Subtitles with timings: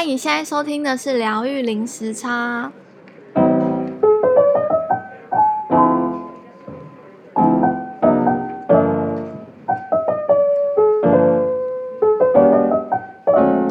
[0.00, 2.72] 嗨，你现在收听的是疗愈零时差。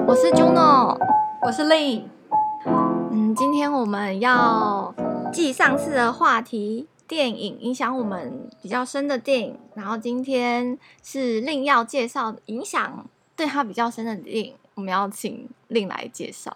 [0.05, 0.95] 我是 Juno，
[1.41, 2.03] 我是 Lin。
[3.11, 4.93] 嗯，今天我们要
[5.33, 16.55] 继上次的话题，电影影响我们比较深的电影，然后今天是 Lin 要介绍影响对他比较深的电影，我们要请令来介绍。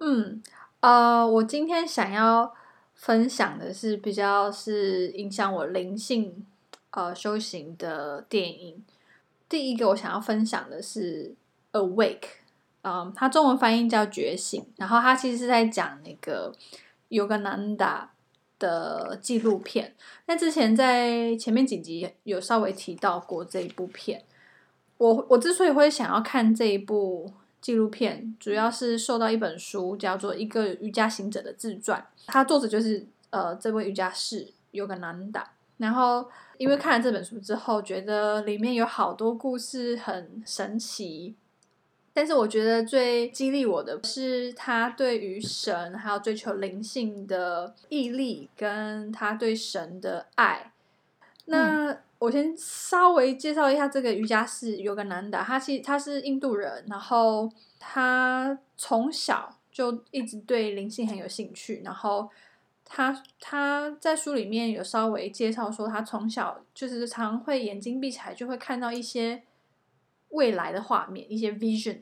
[0.00, 0.42] 嗯，
[0.80, 2.52] 呃，我今天想要
[2.94, 6.44] 分享的是比较是影响我灵性
[6.90, 8.84] 呃修行的电影。
[9.48, 11.32] 第一个我想要分享的是
[11.78, 12.20] 《Awake》，
[12.82, 16.52] 嗯，它中文翻译叫《觉醒》，然后它其实是在讲那个
[17.10, 18.06] Yogananda
[18.58, 19.94] 的纪录片。
[20.26, 24.24] 那之前在前面几集有稍微提到过这一部片。
[25.00, 27.32] 我我之所以会想要看这一部
[27.62, 35.42] 纪录片，主要是受到一本书叫做《一个瑜伽行者的自传》，它作者就是呃这位瑜伽士有个男的。
[35.78, 41.34] 然后因为看了这本书之后，觉得里面有好多故事很神奇，
[42.12, 50.72] 但是我觉得最激励我的是他对于神还有追求灵性的毅力，跟他对神的爱。
[51.46, 62.28] 那、我先稍微介绍一下这个瑜伽室有个男的他其他是印度人，然后他从小就一直对灵性很有兴趣，然后
[62.84, 69.42] 他他在书里面有稍微介绍说，他从小就是常会眼睛闭起来就会看到一些
[70.28, 72.00] 未来的画面，一些 vision，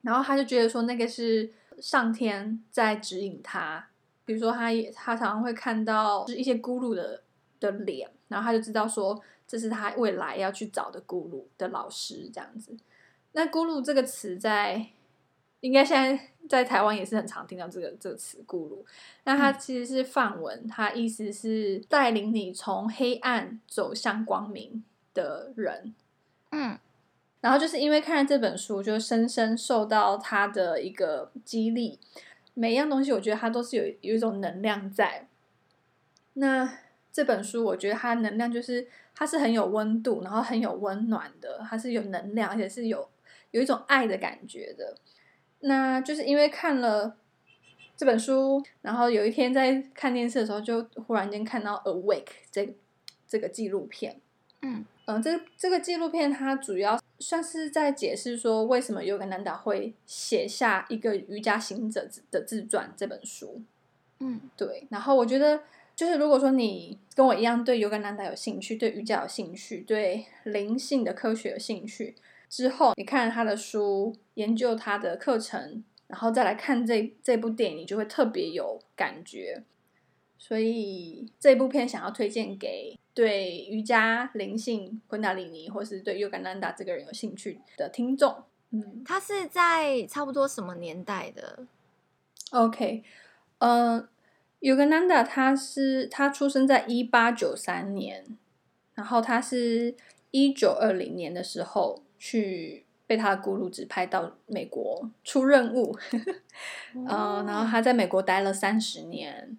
[0.00, 3.86] 然后他就觉得说那个是上天在指引他，
[4.24, 7.22] 比如说他也他常常会看到是一些咕噜的
[7.60, 8.10] 的脸。
[8.28, 12.76] 然后他就知道说，这是他未来要去找的咕噜的老师这样子。
[13.32, 14.86] 那咕噜这个词在
[15.60, 18.84] 应该现在在台湾也是很常听到这个这个词咕噜。
[19.24, 24.82] 那它其实是梵文，它意思是带领你从黑暗走向光明
[25.12, 25.94] 的人。
[26.50, 26.78] 嗯，
[27.40, 31.98] 然后就是因为看了这本书，就深深受到他的一个激励。
[32.54, 35.28] 每一样东西，我觉得它都是有有一种能量在。
[36.32, 36.78] 那。
[37.16, 43.08] 这本书我觉得它能量就是它是很有温度，然后很有温暖的，它是有能量，而且是有
[43.52, 44.94] 有一种爱的感觉的。
[45.60, 47.16] 那就是因为看了
[47.96, 52.76] 这本书，然后有一天在看电视的时候，就忽然间看到《Awake》这
[53.26, 54.20] 这个纪录片。
[54.60, 63.62] 嗯嗯，这这个纪录片它主要算是在解释说，为什么尤格南达会写下一个瑜伽行者的自传这本书。
[64.18, 64.86] 嗯，对。
[64.90, 65.62] 然后我觉得。
[65.96, 72.14] 就是如果说你跟我一样对尤格南达有兴趣，对瑜伽有兴趣，对灵性的科学有兴趣，
[72.50, 79.62] 之后你看了他的书，研究他的课程，然后再来看这这部电影，你就会特别有感觉。
[80.38, 88.44] 所以这部片想要推荐给对瑜伽、灵性、昆达里尼，或是对尤格南达这个人有兴趣的听众。
[88.70, 91.66] 嗯，他是在差不多什么年代的
[92.50, 93.02] ？OK，
[93.60, 94.08] 嗯、呃。
[94.60, 98.24] Yogananda 他是他出生在一八九三年，
[98.94, 99.94] 然后他是
[100.30, 105.96] 一九二零年的时候去被他的咕噜指派到美国出任务，
[106.94, 109.56] 嗯、 呃，然后他在美国待了三十年，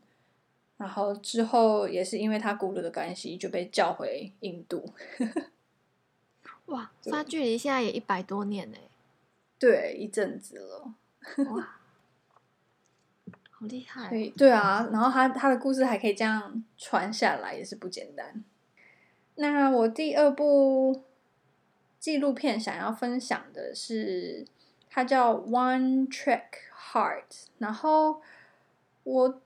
[0.77, 4.93] 然后之后也是因为他咕噜的关系就被叫回印度。
[6.65, 8.77] 哇，他距离现在也一百多年呢，
[9.57, 10.93] 对，一阵子了。
[11.53, 11.76] 哇。
[13.59, 14.07] 好厉害！
[14.09, 18.43] 对对啊，然后他他的故事还可以这样传下来，也是不简单。
[19.35, 21.03] 那我第二部
[21.99, 24.45] 纪录片想要分享的是，
[24.89, 26.43] 它叫《One Track
[26.91, 27.23] Heart》，
[27.57, 28.21] 然后
[29.03, 29.41] 我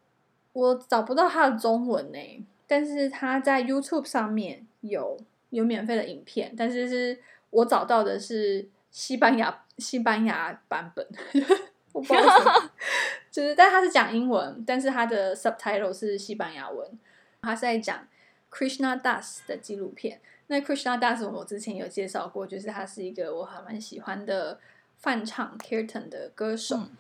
[0.52, 5.18] 我找不到它的中文呢，但是它在 YouTube 上面有
[5.52, 7.18] 有免费的影片，但是是
[7.50, 11.08] 我找到的是西班牙西班牙版本。
[11.94, 12.70] 我不知道
[13.32, 17.00] 就是，但他是讲英文，但是他的 subtitle 是西班牙文。
[17.42, 18.08] 他是在讲
[18.52, 20.22] Krishna Das 的纪录片。
[20.48, 24.60] 那 Krishna Das 我之前有介绍过，就是他是一个我还蛮喜欢的
[24.98, 26.76] 翻唱 Kirtan 的歌手。
[26.78, 26.92] 嗯、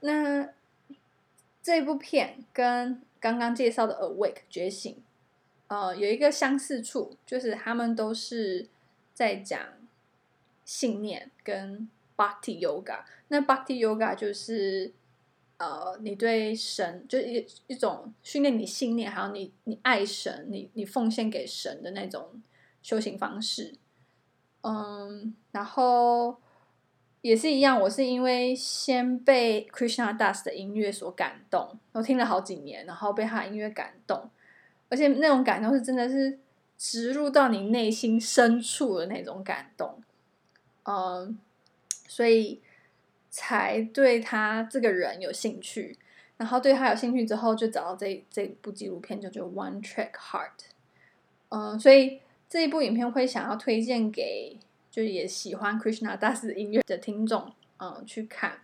[0.00, 0.48] 那
[1.62, 4.96] 这部片跟刚刚介绍的 Awake 觉醒，
[5.66, 8.66] 呃，有一个相似处，就是他们都是
[9.12, 9.60] 在讲
[10.64, 13.00] 信念跟 Bhakti Yoga。
[13.28, 14.90] 那 Bhakti Yoga 就是，
[15.58, 22.40] 呃，你对神就一一种训练你信念，还有你你爱神，你你奉献给神的那种
[22.82, 23.74] 修行方式。
[24.60, 26.36] 嗯，然后
[27.20, 34.30] 也是一样，我是因为先被 Krishna Das 的音乐所感动，我听了好几年，然后被他音乐感动，
[34.88, 36.38] 而且那种感动是真的是
[36.76, 40.00] 植入到你内心深处的那种感动，
[40.84, 41.38] 嗯，
[42.06, 42.60] 所以
[43.38, 45.96] 才对他这个人有兴趣，
[46.38, 50.48] 然后对他有兴趣之后，就找到这这部纪录片，叫做《One Track Heart》，
[51.50, 54.58] 嗯，所以这一部影片会想要推荐给。
[54.90, 58.58] 就也喜欢 Krishna Das 音乐的听众，嗯，去看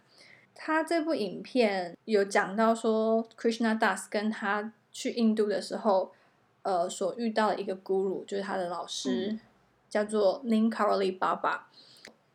[0.53, 6.11] 他这部影片有讲到说，Krishna Das 跟他去印度的时候，
[6.63, 9.41] 呃，所遇到的一个 Guru，就是他的老师，嗯、
[9.89, 11.61] 叫做 Ninkaroli Baba。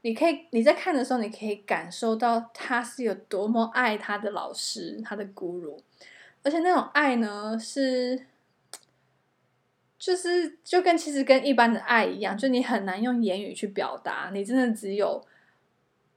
[0.02, 5.80] 你可以你在看的时候，你可以感受到他是有多么爱他的老师，他的 Guru，
[6.44, 8.26] 而且那种爱呢是。
[10.00, 15.22] 就是就跟其实跟一般的爱一样，就你很难用言语去表达，你真的只有，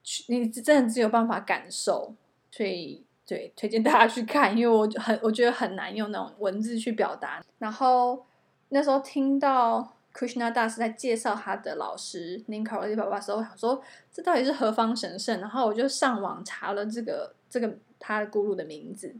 [0.01, 2.15] 去你真的只有办法感受，
[2.49, 7.43] 所以对，推荐大家去看，因为我很我觉得很难用那种文字去表达。
[7.59, 8.25] 然后
[8.69, 13.81] 那时候听到 Krishna Das 在介绍他的老师 Neem Karoli Baba 的时候，我想说
[14.11, 15.39] 这到底是何方神圣？
[15.41, 19.15] 然后我就上网查了这个这个他的 Guru 的名字，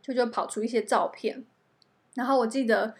[0.00, 1.44] 就就跑出一些照片，
[2.14, 2.94] 然后我记得。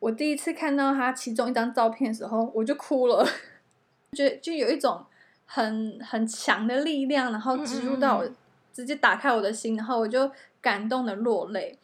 [0.00, 3.22] 我第一次看到他其中一张照片的时候，我就哭了，
[4.16, 5.04] 就就有一种
[5.44, 8.26] 很很强的力量，然后植入到我，
[8.72, 10.32] 直接打开我的心，然后我就
[10.62, 11.78] 感动的落泪。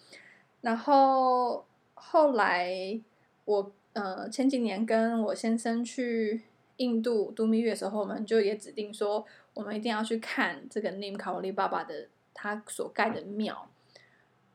[0.63, 1.63] 然后
[1.93, 2.99] 后来
[3.45, 6.43] 我呃前几年跟我先生去
[6.77, 13.69] 印度度蜜月的时候，我们就也指定说，我们一定要去看这个 Neem Karoli Baba 的他所盖的庙，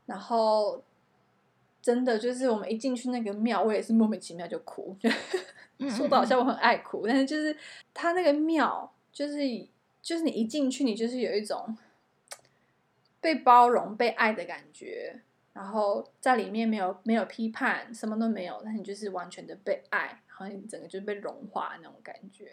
[0.06, 0.84] 然后。
[1.82, 4.96] 真的就是我们一进去那个庙，我也是莫名其妙就哭。
[5.90, 7.58] 说的好像我很爱哭，但是就是
[7.92, 9.40] 他那个庙，就是
[10.00, 11.76] 就是你一进去，你就是有一种
[13.20, 15.22] 被包容、被爱的感觉。
[15.54, 22.52] 然后在里面没有没有批判，什么都没有，但你就是完全的被爱，然后你整个就被融化那种感觉。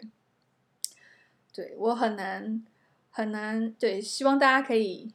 [1.53, 2.65] 对，我很难
[3.09, 5.13] 很难，对，希望大家可以。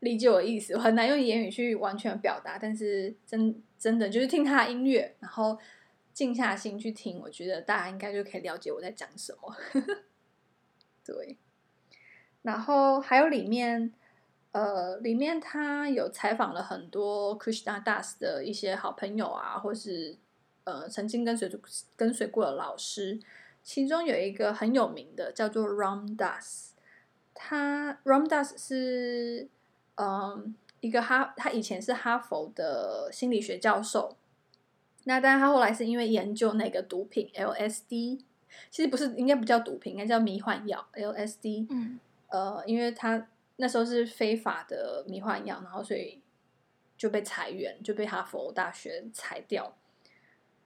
[0.00, 5.56] 理解我的意思，我很难用言语去完全表达，但是真真的就是听他的音乐，然后
[6.12, 9.56] 静下心去听，我觉得大家应该就可以了解我在讲什么。
[11.06, 11.38] 对，
[12.42, 13.92] 然后还有里面，
[14.52, 20.16] 呃，里面他有采访了很多 Krishna Das 的一些好朋友啊，或是
[20.64, 21.50] 呃曾经跟随
[21.96, 23.20] 跟随过的老师，
[23.62, 26.70] 其中有一个很有名的叫做 Ram Das，
[27.34, 29.48] 他 Ram Das 是。
[29.96, 34.16] 嗯，一个哈，他以前是哈佛的心理学教授，
[35.04, 38.18] 那但是他后来是因为研究那个毒品 LSD，
[38.70, 41.66] 其实不是，应该不叫毒品，应该叫迷幻药 LSD。
[41.68, 43.28] 嗯，呃，因为他
[43.62, 46.20] 那时候是非法的迷幻药，然后所以
[46.98, 49.72] 就被裁员，就被哈佛大学裁掉。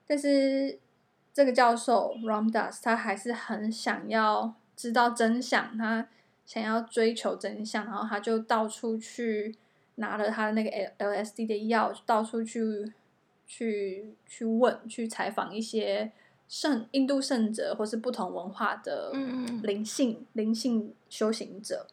[0.06, 0.78] 但是
[1.34, 6.08] 这个教授 Ram Das 他还是很想要知道真相，他。
[6.46, 9.52] 想要追求真相，然后他就到处去
[9.96, 12.92] 拿了他的那个 LSD 的药，到处去
[13.44, 16.12] 去去问、去采访一些
[16.46, 19.10] 圣印度圣者，或是不同文化的
[19.64, 21.88] 灵性灵性修行者。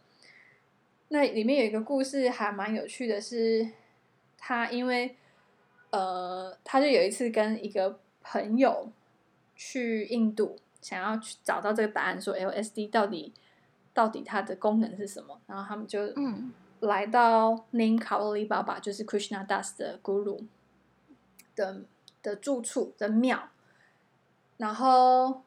[1.13, 3.69] 那里面有一个故事还蛮有趣的是，
[4.35, 5.15] 他因为
[5.91, 8.91] 呃，他就有一次跟一个朋友
[9.55, 13.31] 去印度，想要去找到这个答案，说 LSD 到底。
[13.95, 15.39] 到底它的功能是什么？
[15.45, 15.99] 然后他们就
[16.79, 20.45] 来到 Neem Karoli Baba，就是 Krishna Das 的 Guru
[21.55, 21.83] 的
[22.23, 23.49] 的住处的庙。
[24.57, 25.43] 然后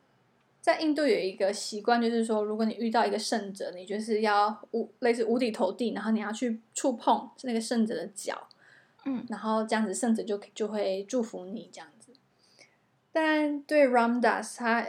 [0.66, 8.49] 在印度有一个习惯，就是说，如果你遇到一个圣者，你就是要无类似五体投地，然后你要去触碰那个圣者的脚，
[9.04, 12.12] 嗯，然后这样子圣者就就会祝福你这样子。
[13.12, 14.85] 但对 Ram Das 他。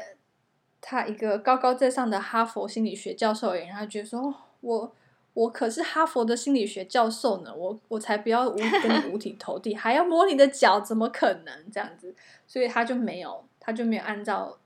[0.79, 4.95] 他一个高高在上的哈佛心理学教授而言，他觉得说：“我
[5.33, 12.15] 我可是哈佛的心理学教授呢，我我才不要五跟你五体投地， 还要摸你的脚，怎么可能这样子？”
[12.47, 14.57] 所以他就没有，他就没有按照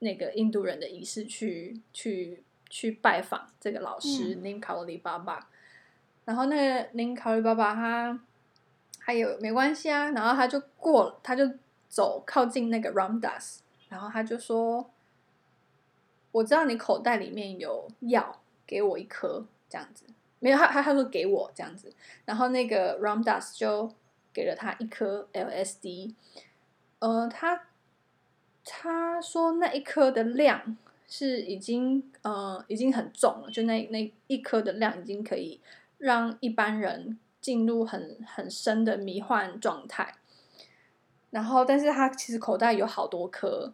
[0.00, 5.40] 那个印度人的仪式去去去拜访这个老师 Neem Karoli Baba。
[6.26, 8.20] 然后那个 Neem Karoli Baba 他
[8.98, 11.50] 还有没关系啊，然后他就过，他就
[11.88, 14.90] 走靠近那个 Ram Das，然后他就说。
[16.32, 20.04] 我知道你口袋里面有药，给我一颗这样子。
[20.38, 21.92] 没有，他他他说给我这样子，
[22.24, 23.92] 然后那个 Ram Das 就
[24.32, 26.14] 给了他一颗 LSD。
[27.00, 27.64] 呃，他
[28.64, 30.76] 他说那一颗的量
[31.08, 35.60] 是已经呃已经很重了，就那那一颗的量已经可以
[35.98, 40.14] 让一般人进入很很深的迷幻状态。
[41.30, 43.72] 然后，但是他其实口袋有好多颗，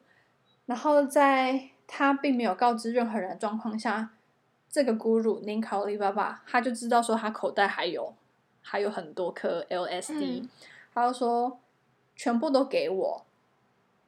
[0.66, 4.10] 然后在他并没有告知任何人的状况下，
[4.70, 8.14] 这个 Guru Neem Karoli Baba 他就知道说他口袋还有
[8.60, 10.48] 还有很多颗 LSD，、嗯、
[10.92, 11.58] 他就说
[12.14, 13.24] 全部都给我，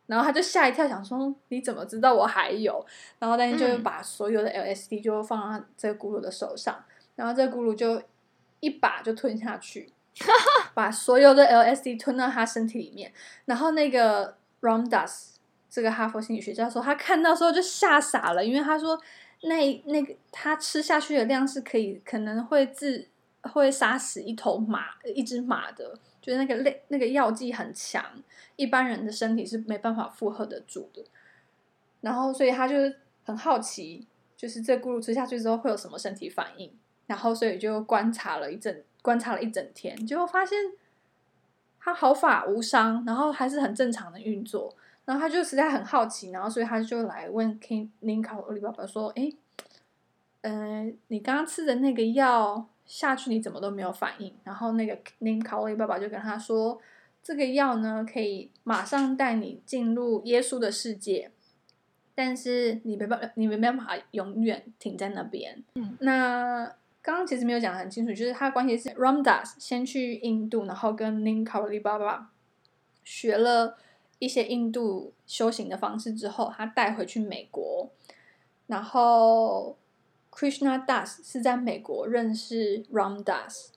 [0.09, 2.85] 然后他就吓一跳，想说你怎么知道我还有？
[3.21, 8.03] 然后但是就把所有的 LSD 就放到这个 Guru 的手上，嗯、然后这个 Guru 就
[8.59, 9.93] 一把就吞下去。
[10.75, 13.13] 把所有的 LSD 吞到他身体里面，
[13.45, 15.37] 然后那个 Ram Dass
[15.71, 19.01] 这个哈佛心理学家说，他看到时候就吓傻了，因为他说
[19.43, 23.09] 那那个他吃下去的量是可以可能会致
[23.43, 25.97] 会杀死一头马一只马的，
[26.29, 28.05] 就是那个类那个药剂很强，
[28.57, 31.03] 一般人的身体是没办法负荷得住的。
[32.03, 32.75] 然后所以他就
[33.25, 34.07] 很好奇，
[34.37, 36.71] 就是这咕噜吃下去之后会有什么身体反应，
[37.07, 38.83] 然后所以就观察了一整。
[39.01, 40.59] 观察了一整天，结果发现
[41.79, 44.75] 他毫发无伤，然后还是很正常的运作。
[45.05, 49.33] 然后他就实在很好奇，然后所以他就来问 King Neem Karoli Baba 说：“哎，
[50.43, 56.81] 嗯、你刚刚吃的那个药下去，你怎么都没有反应？”然后那个 Neem Karoli Baba 就跟他说
[57.23, 61.31] ：“这个药呢，可以马上带你进入耶稣的世界，
[62.17, 66.75] 但是你没办法，你没办法永远停在那边。”嗯，那。
[67.01, 72.27] 刚刚其实没有讲得很清楚，就是他的关系是 Ram Dass 先去印度，然后跟 Neem Karoli Baba
[73.03, 73.79] 学了
[74.19, 77.91] 一些印度修行的方式之后，他带回去美国，
[78.67, 79.79] 然后
[80.39, 83.71] Krishna Das 是在美国认识 Ram Dass，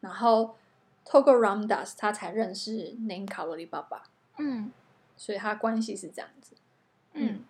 [0.00, 0.56] 然后
[1.04, 4.02] 透过 Ram Das 他才认识 Neem Karoli Baba。
[4.38, 4.72] 嗯，
[5.18, 6.56] 所以他关系是这样子。
[7.12, 7.44] 嗯，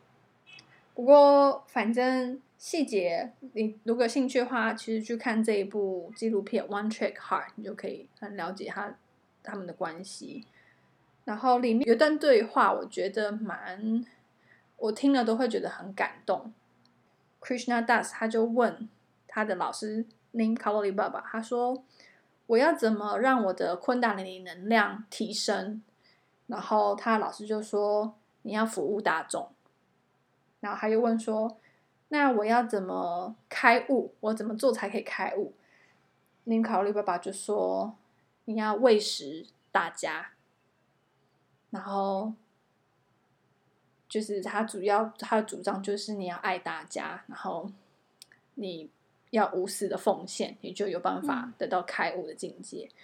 [0.94, 2.40] 不过反正。
[2.60, 8.96] 细节，你如果有兴趣的话，其实去看这一部纪录片《One Trick Heart》，你就可以很了解他
[9.44, 10.44] 他们的关系。
[11.24, 14.04] 然后里面有一段对话，我觉得蛮，
[14.76, 16.52] 我听了都会觉得很感动。
[17.48, 18.86] Krishna Das 他就问
[19.26, 21.82] 他的老师 Neem Karoli Baba，他说
[22.46, 25.82] ：“我要怎么让我的昆达里尼能量提升？”
[26.48, 29.50] 然后他的老师就说：“你要服务大众。”
[30.60, 31.56] 然后他又问说。
[32.10, 34.14] 那我要怎么开悟？
[34.20, 35.52] 我怎么做才可以开悟
[36.46, 37.98] ？Neem Karoli Baba 就说
[38.46, 40.30] ：“你要喂食大家，
[41.68, 42.32] 然后
[44.08, 47.70] 就是他主要他的主张就是你要爱大家，然后
[48.54, 48.88] 你
[49.30, 52.88] 要无私的奉献，你就有办法得到开悟的境界。
[52.90, 52.94] 嗯、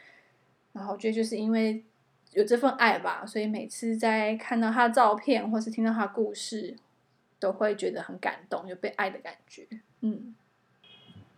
[0.75, 1.85] 然后我觉得就是因为
[2.33, 6.77] 有这份爱吧，所以每次在看到他的照片或是听到他的故事。”
[7.41, 9.67] 都会觉得很感动，有被爱的感觉。
[10.01, 10.35] 嗯，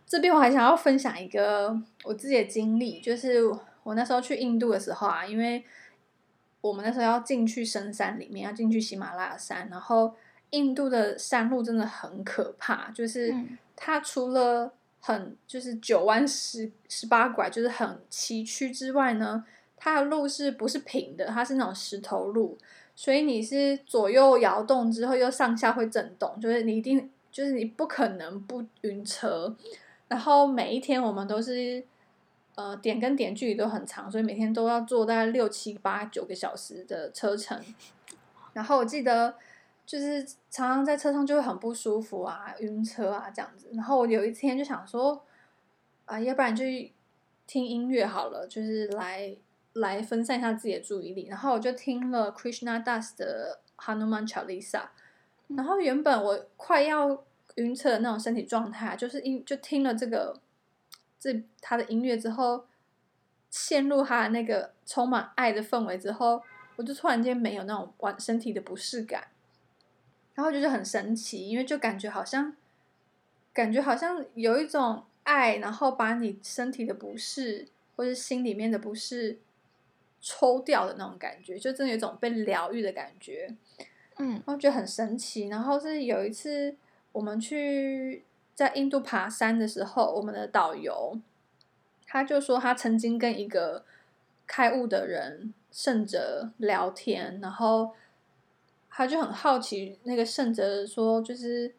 [0.05, 3.43] 这边我还想要分享一个我自己的经历，就是
[3.83, 5.61] 我那时候去印度的时候啊，因为
[6.61, 10.13] 我们那时候要进去深山里面，要进去喜马拉雅山，然后
[10.49, 13.33] 印度的山路真的很可怕，就是
[13.75, 19.45] 它除了很就是九弯十十八拐，就是很崎岖之外呢，
[19.75, 21.27] 它的路是不是平的？
[21.27, 22.57] 它是那种石头路。
[22.95, 29.55] 所以你是左右摇动之后又上下会震动，就是你一定就是你不可能不晕车。
[30.07, 31.83] 然后每一天我们都是，
[32.57, 37.57] 呃，点跟点距离都很长，所以每天都要坐大概六七八九个小时的车程。
[38.51, 39.35] 然后我记得
[39.85, 43.69] 就是常常在车上就会很不舒服啊，晕车啊这样子。
[43.73, 45.23] 然后我有一天就想说，
[46.05, 46.65] 啊，要不然就
[47.45, 49.37] 听音乐好了，就是来。
[49.73, 54.85] 来分散一下自己的注意力，然后我就听了 Krishna Das 的 Hanuman Chalisa，
[55.49, 57.23] 然后原本我快要
[57.57, 60.35] 晕车的那种身体状态，就是因就听了这个
[61.19, 62.65] 这他的音乐之后，
[63.49, 66.41] 陷入他的那个充满爱的氛围之后，
[66.75, 69.27] 我就突然间没有那种完身体的不适感，
[70.35, 72.55] 然后就是很神奇，因为就感觉好像
[73.53, 79.39] 感觉好像有一种爱，然后把你身体的不适或是心里面的不适。
[80.19, 83.55] 抽掉的那种感觉，就真的有一种被疗愈的感觉，
[84.17, 85.47] 嗯，我觉得很神奇。
[85.47, 86.75] 然后是有一次
[87.11, 88.23] 我们去
[88.57, 91.19] 在印度爬山的时候，我们的导游
[92.07, 93.85] 他就说他曾经跟一个
[94.47, 97.91] 开悟的人圣者聊天，然后
[98.89, 101.75] 他就很好奇那个圣者说，就是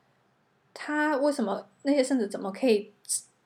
[0.73, 2.95] 他为什么那些圣者怎么可以。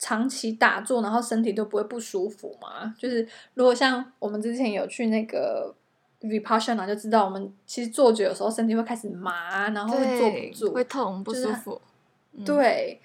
[0.04, 2.92] 长期打坐，然后身体都不会不舒服嘛？
[2.98, 3.24] 就是
[3.54, 5.72] 如果像我们之前有去那个
[6.20, 11.70] Vipassana 就知道，我们其实坐久有时候身体会开始麻，然后会坐不住，会痛不舒服。
[11.70, 11.82] 就是
[12.32, 13.00] 嗯、对，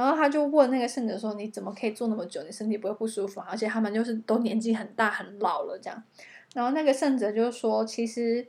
[0.00, 2.42] 然后他就问那个圣者说：“你怎么可以坐那么久？
[2.42, 3.40] 你身体不会不舒服？
[3.40, 6.02] 而且他们就是都年纪很大很老了这样。”
[6.54, 8.46] 然后那个圣者就说：“其实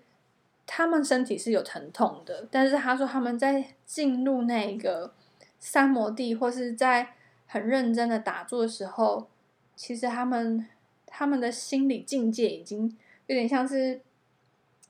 [0.65, 5.13] 他们身体是有疼痛的，但是他说他们在进入那个
[5.59, 7.13] 三摩地或是在
[7.47, 9.27] 很认真的打坐的时候，
[9.75, 10.67] 其实他们
[11.05, 12.95] 他们的心理境界已经。”
[13.27, 13.99] 有点像是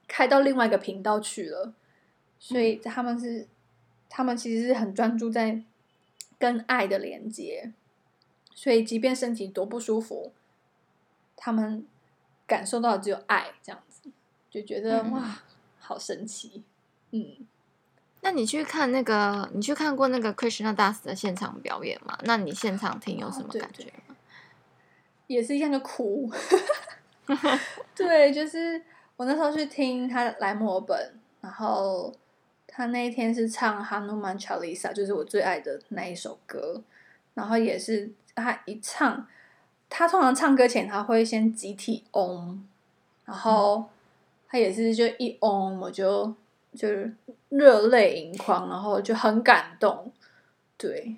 [0.07, 1.73] 开到另外一个频道去了，
[2.37, 3.47] 所以他们是，嗯、
[4.07, 5.59] 他们其实是很专注在
[6.39, 7.71] 跟爱的连接，
[8.53, 10.31] 所以即便身体多不舒服，
[11.35, 11.85] 他们
[12.45, 14.09] 感受到只有爱，这样子
[14.49, 15.43] 就觉得、嗯、哇，
[15.79, 16.63] 好神奇。
[17.11, 17.47] 嗯，
[18.21, 22.17] 那你去看那个，你去看过那个 Krishna Das 的现场表演吗？
[22.23, 23.91] 那你现场听有什么感觉吗？
[24.09, 24.15] 哦、
[25.27, 26.31] 也是一样的哭。
[27.95, 28.81] 对，就是
[29.15, 32.13] 我那时候去听他来墨尔本，然后
[32.77, 36.79] 他那一天是唱《Hanuman Chalisa》，就是我最爱的那一首歌。
[37.33, 39.27] 然后也是他一唱，
[39.89, 42.63] 他通常唱歌前他会先集体嗡，
[43.25, 43.83] 然后
[44.47, 46.31] 他也是就一嗡，我就
[46.75, 47.11] 就是
[47.49, 50.13] 热泪盈眶，然后就很感动。
[50.77, 51.15] 对，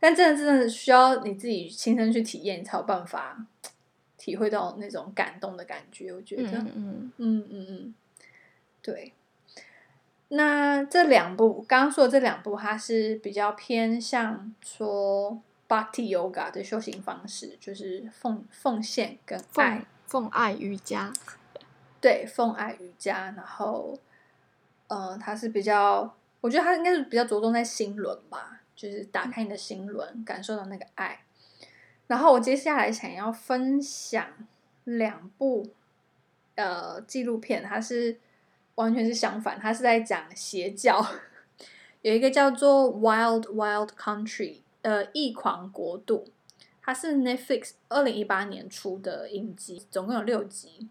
[0.00, 3.46] 但真的真的需要你自己亲身去体验，你才有办法。
[4.16, 7.94] 体会到那种感动的感觉，我觉得，嗯嗯嗯嗯嗯，
[8.82, 9.12] 对。
[10.28, 21.12] 那这两部刚刚说的这两部，它是比较偏向说 Bhakti Yoga 的修行方式，就是奉奉献跟爱，奉爱瑜伽。
[22.00, 23.32] 对，奉爱瑜伽。
[23.36, 23.96] 然后，
[24.88, 31.20] 呃，它是比较，我觉得它应该是比较着重在心轮吧，就是打开你的心轮，嗯、感受到那个爱。
[32.06, 34.26] 然后我接下来想要分享
[34.84, 35.66] 两部
[36.56, 38.18] 呃纪录片，它是
[38.76, 41.04] 完全是相反，他是在讲邪教。
[42.02, 44.26] 有一个叫做《Wild Wild Country》
[44.82, 46.26] 呃异狂国度，
[46.82, 50.88] 它是 Netflix 二零一八年出的影集，总共有六集。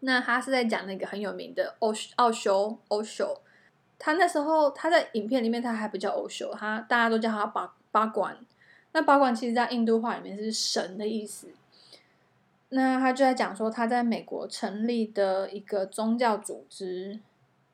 [0.00, 3.40] 那他是在讲那个很有名的奥奥修奥修，
[3.98, 8.36] 他那时候他在影片里面他还不叫奥修，他大家都叫他巴巴管。
[8.92, 11.48] 那保管其实，在印度话里面是神的意思。
[12.74, 17.20] 那他就在讲说，他在美国成立的一个宗教组织，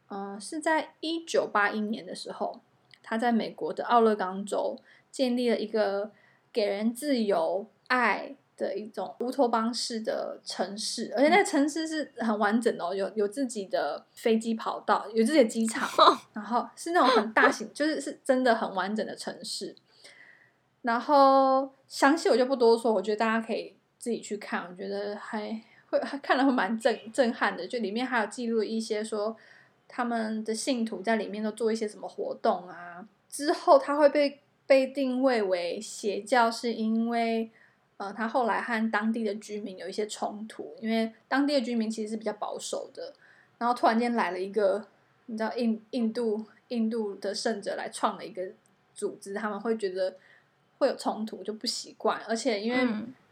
[0.08, 2.60] 嗯、呃，是在一九八一年的时候，
[3.00, 4.76] 他在美国的奥勒冈州
[5.12, 6.10] 建立了一个
[6.52, 15.88] 给人自由爱的一种乌托邦式的城市，而且那个城市是很完整的哦，有有自己的飞机跑道，有自己的机场，
[16.32, 19.76] 然后是那种很大型，就是是真的很完整的城市。
[20.82, 27.66] 然后详细我就不多说，我觉得大家可以自己去看，我觉得还会还看了会蛮震震撼的。
[27.66, 29.36] 就里面还有记录一些说
[29.88, 33.06] 他们的信徒在里面都做一些什么活动啊。
[33.28, 37.50] 之后他会被被定位为邪教，是因为
[37.96, 43.12] 呃他后来和当地的居民有一些冲突，因为当地的居民其实是比较保守的，
[43.58, 44.86] 然后突然间来了一个
[45.26, 48.42] 你知道印印度印度的圣者来创了一个
[48.94, 50.14] 组织，他们会觉得。
[50.78, 52.78] 会有冲突，就不习惯，而且因为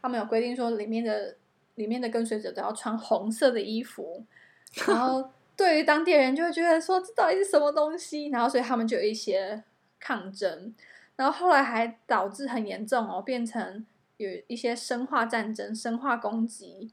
[0.01, 1.35] 他们有规定说，里面的、嗯、
[1.75, 4.23] 里面的跟随者都要穿红色的衣服，
[4.87, 8.27] 然后对于当地人就会觉得说，这到底是什么东西？
[8.27, 9.63] 然后所以他们就有一些
[9.99, 10.75] 抗争，
[11.15, 13.85] 然后后来还导致很严重哦，变成
[14.17, 16.91] 有一些生化战争、生化攻击，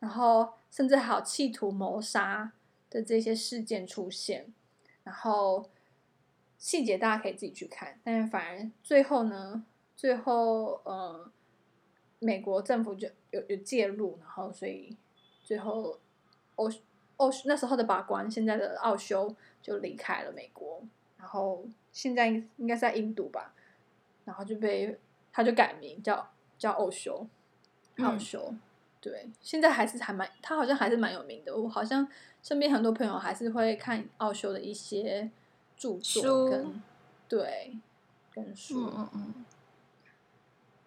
[0.00, 2.52] 然后甚至还有企图谋杀
[2.90, 4.52] 的这些事件出现，
[5.04, 5.70] 然后
[6.58, 9.64] 细节大家可以自己去看，但是反而最后呢？
[9.96, 11.30] 最后，呃，
[12.18, 14.96] 美国政府就有有介入，然后所以
[15.42, 15.98] 最后
[16.56, 16.68] 欧
[17.16, 20.82] 欧那时候的法官，现在的奥修就离开了美国，
[21.16, 23.54] 然后现在应该是在印度吧，
[24.24, 24.98] 然后就被
[25.32, 26.28] 他就改名叫
[26.58, 27.26] 叫奥修，
[27.98, 28.60] 奥修，嗯、
[29.00, 32.06] 对，现在还是还蛮他好像还是蛮有名的，我好像
[32.42, 35.30] 身边很多朋友还是会看奥修的一些
[35.76, 36.72] 著作跟书
[37.28, 37.78] 对
[38.32, 39.08] 跟书，嗯嗯。
[39.14, 39.44] 嗯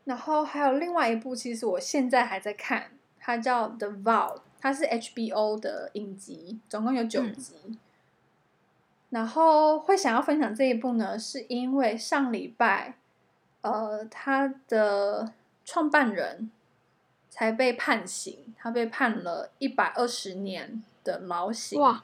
[0.08, 7.56] 然后还有另外一部，其实我现在还在看，它叫《The Vow》，它是 HBO 的影集，总共有九集。
[7.66, 7.78] 嗯、
[9.10, 12.96] 然后会想要分享这一部呢，是因为上礼拜，
[13.60, 15.34] 呃，他的
[15.66, 16.50] 创办人
[17.30, 21.82] 才被判刑，他被判了一百二十年的牢刑。
[21.82, 22.02] 哇！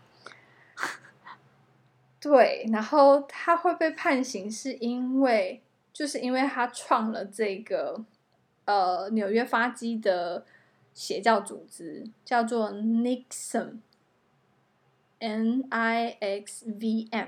[2.19, 5.61] 对，然后他会被判刑，是因为。
[5.93, 8.03] 就是因为他创了这个，
[8.65, 10.43] 呃，纽约发基的
[10.93, 13.77] 邪教组织，叫做 Nixon，N
[15.69, 17.27] I X V M，。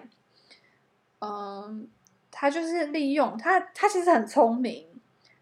[1.20, 1.88] 嗯，
[2.32, 4.88] 他就是利用他，他其实很聪明，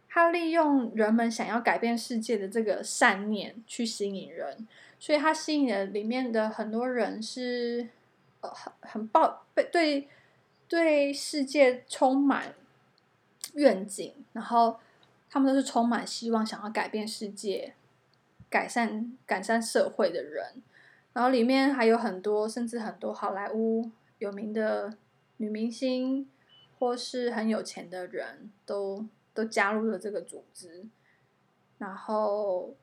[0.07, 4.67] 他利用人们想要改变世界的这个善念去吸引人，
[4.99, 7.87] 所以他吸引的里面的很多人是
[8.41, 10.07] 呃很很抱被对
[10.67, 12.53] 对世界充满
[13.53, 14.79] 愿景，然后
[15.29, 17.73] 他们都是充满希望，想要改变世界。
[18.49, 20.61] 改善改善社会的人，
[21.11, 23.89] 然后里面还有很多，甚至很多好莱坞
[24.19, 24.95] 有名的
[25.37, 26.29] 女明星，
[26.77, 30.85] 或是很有钱的人都都加入了这个组织。
[31.79, 32.75] 然后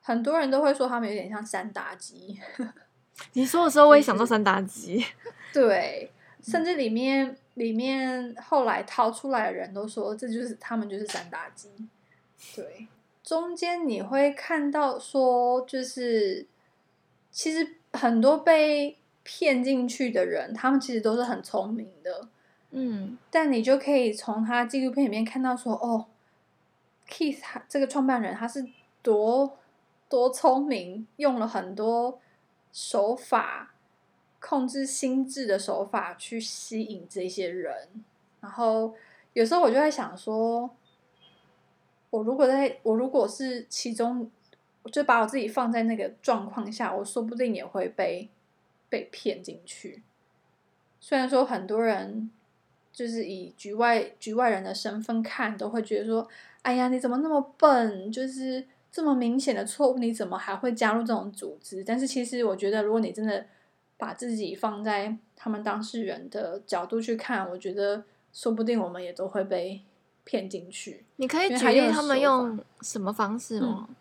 [0.00, 2.40] 很多人都会说他们有点像三打鸡。
[3.34, 5.04] 你说的时候，我也想到三打鸡。
[5.52, 11.68] 对，甚至里面里面后来掏出来的人都说，这就是他们就是三打鸡。
[12.54, 12.86] 对。
[13.22, 16.46] 中间你会看到说，就是
[17.30, 22.28] 其实很多被骗进去的人，他们其实都是很聪明的，
[22.72, 26.04] 嗯，但你就可以从他纪录片里面看到说，哦
[27.08, 28.66] ，Keith 这个创办人他是
[29.00, 29.56] 多
[30.10, 32.20] 多聪明，用了很多
[32.74, 33.73] 手法
[34.44, 37.88] 控制心智的手法去吸引这些人，
[38.40, 38.94] 然后
[39.32, 40.68] 有时候我就在想说。
[42.10, 44.30] 我如果在我如果是其中，
[44.92, 48.28] 就把我自己放在那个状况下，我说不定也会被
[48.88, 50.00] 被骗进去。
[51.00, 52.30] 虽然说很多人
[52.92, 56.28] 就是以局外局外人的身份看，都会觉得说
[56.62, 58.12] ：“哎呀，你怎么那么笨？
[58.12, 63.44] 就是这么明显的错误，你怎么还会加入这种组织？”但是其实我觉得，如果你真的
[63.96, 69.82] 把自己放在他们当事人的角度去看，我觉得说不定我们也都会被。
[70.26, 73.86] 骗进去，你可以举例他们用什么方式吗？
[73.90, 73.94] 嗯、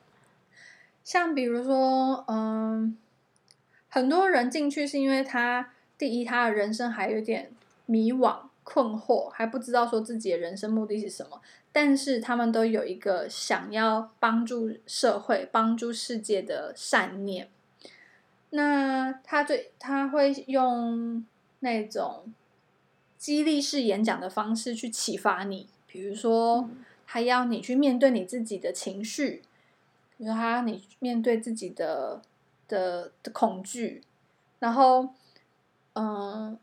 [1.04, 2.98] 像比如说，嗯，
[3.90, 7.52] 很多人进去是因为他第一，他的人生还有点
[7.88, 11.42] 迷惘、困惑，还不知道说自己的人生目的是什么。
[11.74, 17.50] 但是他们都有一个想要帮助社会、帮助世界的善念。
[18.56, 21.26] 那他最他会用
[21.62, 22.32] 那种
[23.18, 25.68] 激励式演讲的方式去启发你。
[25.88, 26.70] 比如说，
[27.08, 29.42] 他要你去面对你自己的情绪，
[30.18, 32.22] 比如说他要你面对自己的
[32.68, 34.02] 的的恐惧，
[34.60, 35.10] 然后，
[35.94, 36.58] 嗯，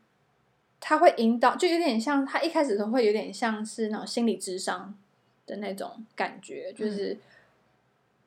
[0.79, 4.93] 他会引导，就有点像他一开始都会有点像是那种心理智商
[5.45, 7.17] 的那种感觉，就是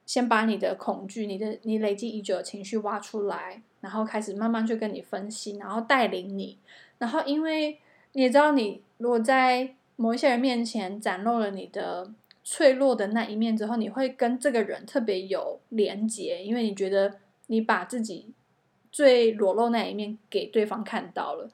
[0.06, 6.58] 先把你的恐惧、你的你累积已久的情绪挖出来，然后开始慢慢去跟你分析，然后带领你，
[6.98, 7.78] 然后因为
[8.12, 12.12] 你也知道，你如果在某一些人面前展露了你的
[12.42, 18.32] 脆弱的那一面之后，你会跟这个人特别有连结，因为你觉得你把自己
[18.92, 21.50] 最裸露那一面给对方看到了，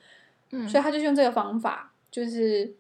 [0.50, 2.74] 嗯，所以他就用这个方法，就是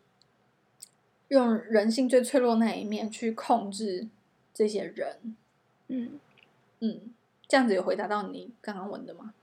[1.28, 4.08] 用人性最脆弱那一面去控制
[4.52, 5.36] 这些人，
[5.92, 6.20] 嗯
[6.78, 7.12] 嗯，
[7.48, 9.34] 这样子有回答到你刚刚问的吗？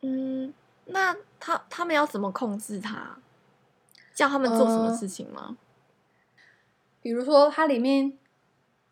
[0.00, 0.54] 嗯，
[0.86, 3.18] 那他他们要怎么控制他？
[4.14, 5.40] 叫他们做什么事情吗？
[5.48, 5.56] 呃，
[7.00, 8.16] 比如说，它里面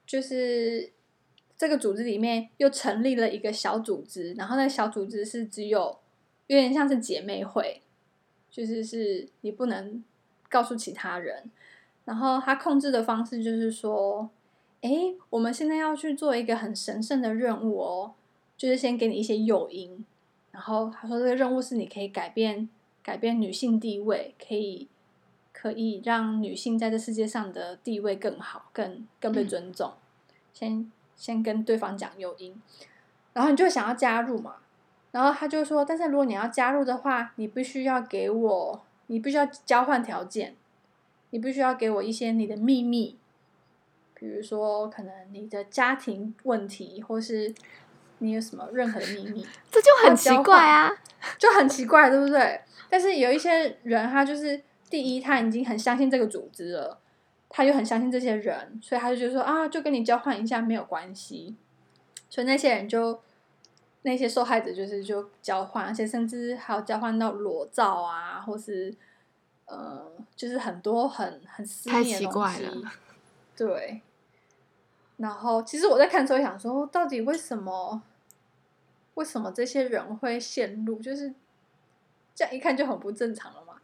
[0.06, 0.90] 就是
[1.56, 5.98] 这个组织里面又成立了一个小组织，然后那个小组织是只有
[6.46, 7.82] 有点像是姐妹会，
[8.50, 10.02] 就是是你不能
[10.48, 11.50] 告诉其他人。
[12.06, 14.28] 然后他控制的方式就是说，
[14.82, 18.14] 哎，我们现在要去做一个很神圣的任务哦，
[18.56, 20.04] 就是先给你一些诱因。
[20.50, 22.68] 然后他说，这个任务是你可以改变
[23.02, 24.88] 改变女性地位，可以。
[25.52, 29.90] 可以让女性在这世界上的地位更好，更更被尊重。
[29.90, 32.54] 嗯、先先跟对方讲诱因，
[33.34, 34.54] 然后你就想要加入嘛。
[35.10, 40.54] 然后他就说：“但是如果你要加入的话，你必须要给我，你必须要交换条件，
[41.28, 43.18] 你必须要给我一些你的秘密，
[44.20, 47.52] 比如说可能你的家庭问题，或是
[48.18, 49.44] 你有什么任何的秘密。
[49.72, 50.92] ”这就很奇怪啊，
[51.36, 52.60] 就很奇怪，对不对？
[52.88, 54.62] 但是有一些人，他就是。
[54.90, 56.98] 第一，他已经很相信这个组织了，
[57.48, 61.54] 他就很相信这些人，所以他就觉得说啊，就跟你交换一下没有关系。
[62.28, 63.20] 所以那些人就
[64.02, 68.92] 那些受害者就是就交换，而且甚至还有交换到裸照啊，或是
[69.66, 72.12] 呃，就是很多很很私密的东西。
[72.12, 72.92] 太奇怪了。
[73.56, 74.02] 对。
[75.20, 78.02] 然后其实我在看的时候想说，到底为什么
[79.12, 80.98] 为什么这些人会陷入？
[80.98, 81.34] 就是
[82.34, 83.74] 这样一看就很不正常了嘛。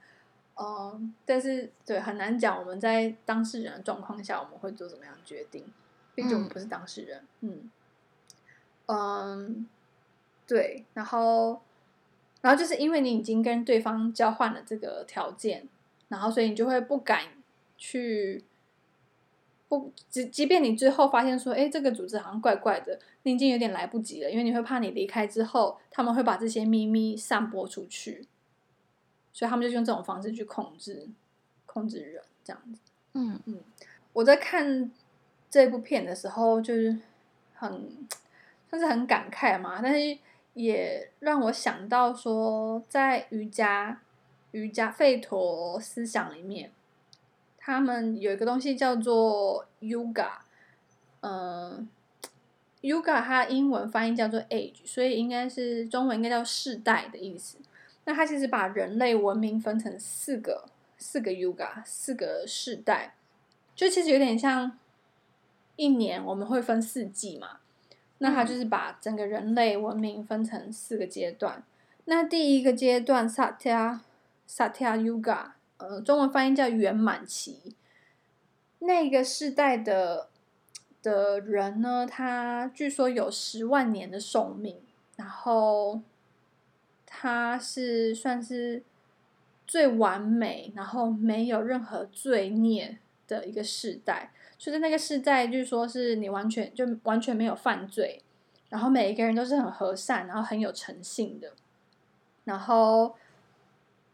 [0.55, 5.70] 嗯，但是对很难讲，我们在当事人的状况下，我们会做怎么样决定？
[6.14, 7.22] 毕竟我们不是当事人。
[7.42, 7.70] 嗯，
[8.87, 9.68] 嗯，
[10.46, 11.61] 对，然后，
[12.40, 15.68] 然后就是因为你已经跟对方交换了这个条件，
[16.09, 17.25] 然后所以你就会不敢
[17.77, 18.42] 去。
[19.69, 28.27] 不，即即便你最后发现说，哎，这个组织好像怪怪的，你已经有点来不及了，因为你会怕你离开之后，他们会把这些秘密散播出去，
[29.33, 31.09] 所以他们就用这种方式去控制，
[31.67, 32.79] 控制人，这样子。
[33.15, 33.61] 嗯嗯，
[34.13, 34.89] 我在看
[35.51, 36.97] 这部片的时候，就是
[37.55, 38.07] 很，
[38.71, 40.19] 算是很感慨嘛，但是
[40.55, 44.01] 也让我想到说，在瑜伽、
[44.53, 46.71] 瑜伽吠陀思想里面。
[47.67, 50.29] 他们有一个东西叫做 yoga，
[51.19, 51.89] 嗯
[52.81, 57.59] ，yoga 它英文翻译叫做 Age，所以应该是中文应该叫世代的意思。
[58.05, 63.17] 那它其实把人类文明分成四个四个 yoga 四个世代，
[63.75, 64.79] 就其实有点像
[65.75, 67.59] 一年我们会分四季嘛。
[68.19, 71.65] 那它就是把整个人类文明分成四个阶段。
[72.05, 73.99] 那第一个阶段 Satya
[74.49, 75.56] Satya Yuga。
[75.79, 77.75] 呃，中文翻译叫圆满期。
[78.79, 80.29] 那个世代的
[81.03, 84.81] 的人呢，他据说有十万年的寿命，
[85.17, 86.01] 然后
[87.05, 88.83] 他是算是
[89.67, 94.33] 最完美，然后没有任何罪孽的一个世代。
[94.57, 98.23] 就是那个世代，据说是你完全就完全没有犯罪，
[98.71, 101.53] 然后每一个人都是很和善，然后很有诚信的，
[102.45, 103.15] 然后。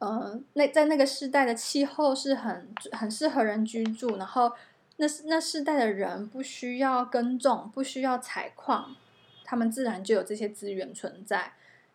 [0.03, 4.53] 呃，那在那个时代的气候是很很适合人居住，然后
[4.97, 8.97] 那是那世代的人不需要耕种，不需要采矿，
[9.45, 11.53] 他们自然就有这些资源存在。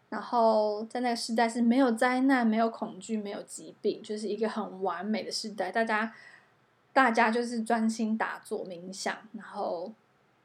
[0.07, 5.69] 然后在那个时代是没有灾难、没有恐惧、没有疾病，就是一个很完美的时代。
[5.69, 6.13] 大家
[6.93, 9.91] 大家就是专心打坐冥想，然后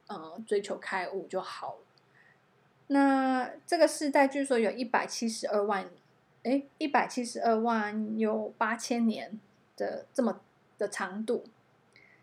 [0.09, 1.81] 呃追求开悟就好了。
[2.89, 5.87] 那这个世代据说有一百七十二万。
[6.45, 9.39] 哎，一百七十二万有八千年
[9.77, 10.41] 的这么
[10.77, 11.45] 的长度，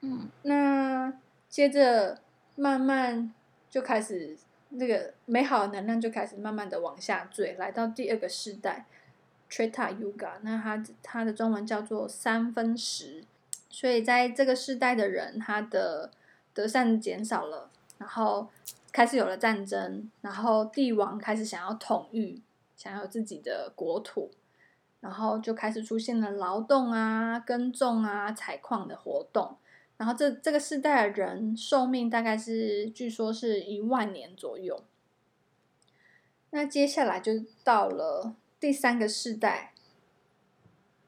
[0.01, 1.13] 嗯，那
[1.47, 2.19] 接着
[2.55, 3.33] 慢慢
[3.69, 4.35] 就开始
[4.69, 8.85] 那个美好的能量就开始慢慢的往下坠，来到第二个世代
[9.49, 13.23] ，Treta Yuga，那它它的中文叫做三分时，
[13.69, 16.11] 所以在这个世代的人，他的
[16.53, 18.49] 德善减少了，然后
[18.91, 22.41] 开始有了战争，然后帝王开始想要统御。
[22.79, 24.31] 想要自己的国土，
[25.01, 29.57] 然后就开始出现了劳动啊、耕种啊、采矿的活动。
[29.97, 34.81] 然后这这个世代的人寿命大概是，据说是一万年左右。
[36.51, 37.33] 那接下来就
[37.65, 39.73] 到了第三个世代，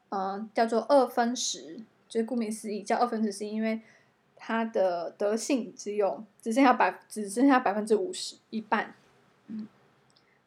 [0.10, 3.79] 嗯、叫做二分时，就是顾名思义叫二分时，是因为
[4.36, 8.93] 它的德性只有只剩下百只剩下百分之五十，一半。
[9.47, 9.69] 嗯。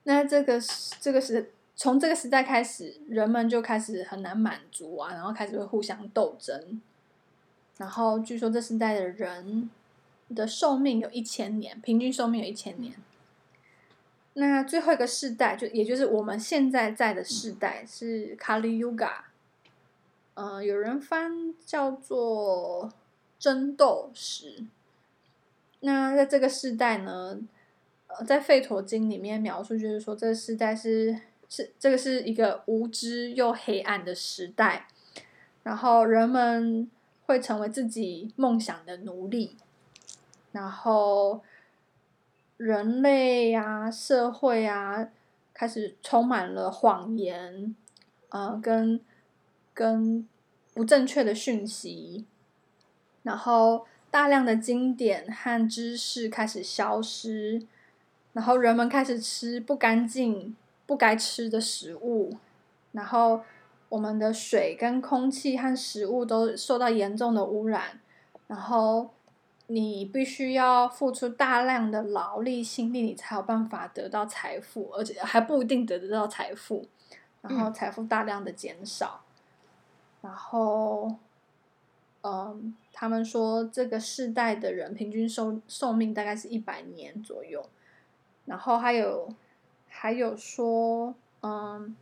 [0.04, 0.60] 那这个
[1.00, 6.80] 这个时从这个时代开始，人们就开始很难满足啊，然后开始会互相斗争。
[7.78, 9.68] 然后据说这时代的人
[10.34, 12.94] 的寿命有一千年，平均寿命有一千年。
[14.34, 19.22] 那最后一个世代，就也就是我们现在在的世代是 Kali Yuga，
[20.34, 22.92] 嗯、有人翻叫做
[23.38, 24.64] 争斗时。
[25.80, 27.38] 那在这个世代呢？
[28.27, 34.87] 在《吠陀经》里面描述，就是说这个时代是是这个是一个无知又黑暗的时代，
[35.62, 36.90] 然后人们
[37.27, 39.57] 会成为自己梦想的奴隶，
[40.53, 41.42] 然后
[42.57, 45.09] 人类啊、社会啊
[45.53, 47.74] 开始充满了谎言，
[48.29, 49.00] 呃，跟
[49.72, 50.29] 跟
[50.72, 52.24] 不正确的讯息，
[53.22, 57.66] 然后大量的经典和知识开始消失。
[58.35, 62.37] 然后人们开始吃不干净、不该吃的食物，
[62.92, 63.40] 然后
[63.88, 68.01] 我们的水跟空气和食物都受到严重的污染。
[68.49, 69.09] 然后
[69.68, 76.87] 你必须要付出大量的劳力、心力，你才有办法得到财富，而且还不一定得得到财富。
[77.40, 79.23] 然后财富大量的减少。
[80.23, 81.14] 嗯、然后，
[82.23, 87.64] 嗯，他们说这个世代的人平均寿寿命大概是一百年左右。
[88.46, 89.35] 然后还有，
[89.88, 91.96] 还有说，嗯，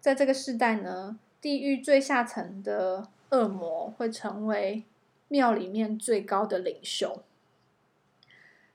[0.00, 4.84] 在这个时代呢，地狱最下层的恶魔会成为
[5.28, 7.22] 庙里面最高的领袖。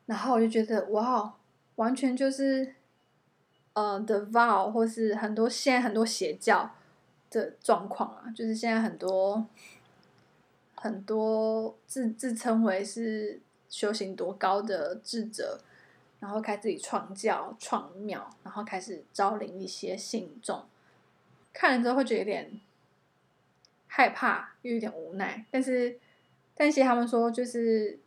[0.05, 1.35] 然后我就觉得，哇，
[1.75, 2.75] 完全就是，
[3.73, 6.71] 呃，The Vow 或是很多现在很多邪教
[7.29, 9.45] 的状况啊，就是现在很多
[10.75, 15.59] 很多自自称为是修行多高的智者。
[16.23, 20.63] 然后开始自己创教、创庙，然后开始招领一些信众。
[21.51, 22.61] 看了之后会觉得有点
[23.87, 25.45] 害怕，又有点无奈。
[25.51, 25.99] 但是，
[26.55, 27.99] 但是他们说，就是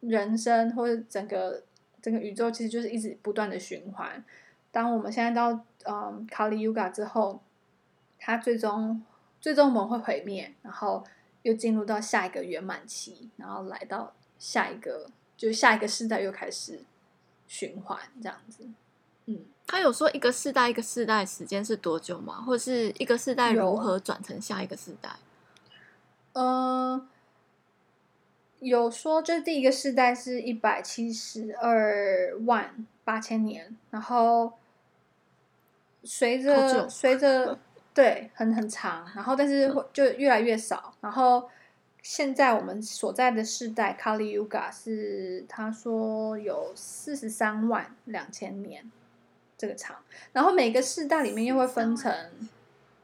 [0.00, 1.62] 人生或者整个
[2.00, 4.24] 整个宇宙，其实就是一直不断的循环。
[4.72, 7.38] 当我们现在到嗯卡里 Yuga 之后，
[8.18, 9.04] 它最终
[9.42, 11.04] 最终我们会毁灭，然后
[11.42, 16.80] 又进入到下一个圆满期，然后来到下一个，就下一个世代又开始。
[17.48, 18.66] 循环这样子，
[19.26, 22.42] 嗯，他有说一个世代一个世代时间是多久吗？
[22.42, 25.10] 或者是一个世代如何转成下一个世代？
[26.32, 27.06] 呃，
[28.60, 34.52] 有说，就第一个世代是一百七十二万八千年，然后
[36.04, 37.58] 随着随着
[37.94, 41.48] 对很很长，然后但是会就越来越少，然后。
[42.08, 48.88] 现在我们所在的世代，Kali Yuga 是他说有四十三万两千年
[49.58, 49.96] 这个长，
[50.32, 52.14] 然后每个世代里面又会分成，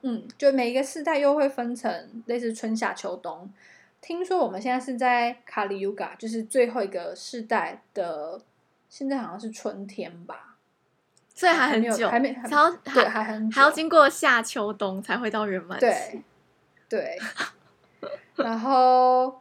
[0.02, 3.52] 嗯，就每一个世代又会分成类似春夏秋冬。
[4.00, 8.40] 听说我们现在是在 Kali Yuga，就是最后一个世代的，
[8.88, 10.58] 现在好像是春天吧，
[11.34, 16.22] 所以还很久，还没，还要对，还很还要经过夏秋冬才会到圆满期，对，
[16.88, 17.18] 对。
[18.42, 19.40] 然后，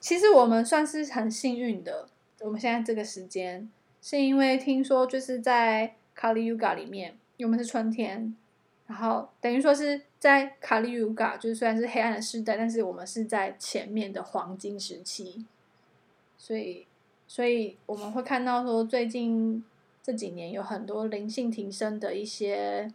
[0.00, 2.08] 其实我们算是很幸运的。
[2.40, 3.70] 我们现在这个时间，
[4.02, 8.36] 是因为听说就是在 Kali Yuga 里面，我们是春天，
[8.86, 15.46] 然后等于说是在 Kali Yuga，就是虽然是黑暗的时代，但是我们是在前面的黄金时期。
[16.36, 16.86] 所以，
[17.26, 19.64] 所以我们会看到说，最近
[20.02, 22.92] 这几年有很多灵性提升的一些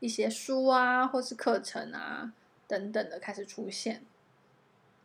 [0.00, 2.34] 一些书啊，或是课程啊
[2.68, 4.02] 等等的开始出现。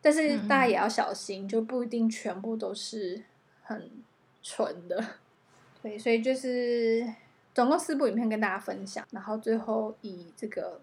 [0.01, 3.21] 但是大家也要小心，嗯、就不一定全部都是
[3.63, 3.91] 很
[4.41, 5.03] 纯的。
[5.83, 7.05] 对，所以就是
[7.53, 10.79] 总共四部影片跟大家分享，然后最后以这个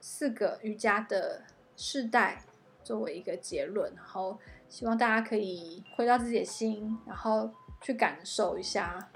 [0.00, 1.42] 四个瑜伽的
[1.76, 2.42] 世代
[2.82, 4.36] 作为一个结论，然后
[4.68, 7.48] 希望大家可以回到自己的心，然后
[7.80, 9.08] 去感受一下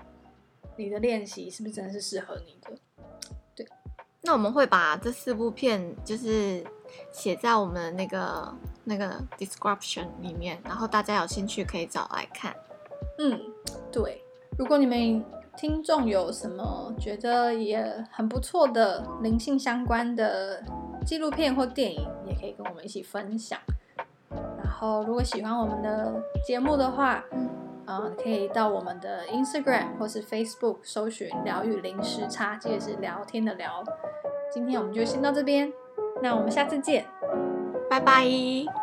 [0.76, 2.76] 你的练习是不是真的是适合你的。
[3.56, 3.66] 对，
[4.22, 6.64] 那我们会把这四部片就是
[7.10, 8.54] 写在我们那个。
[8.84, 12.54] 那个 description 里面，然后大家有兴趣可以找来看。
[13.18, 13.40] 嗯，
[13.90, 14.22] 对。
[14.58, 15.24] 如果你们
[15.56, 20.62] 听众有什么觉得也很不错的灵性相关的
[21.06, 23.58] 纪录片或电影，也可以跟我们一起分享。
[24.30, 27.48] 然后，如果喜欢我们的节目的话，嗯、
[27.86, 33.84] 呃，可以到我们的 Instagram 或是 Facebook 搜寻“疗愈零时差”，记得是聊天的聊。
[34.50, 35.72] 今天我们就先到这边，
[36.22, 37.06] 那我们下次见。
[37.92, 38.81] 拜拜。